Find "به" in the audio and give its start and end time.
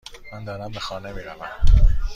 0.71-0.79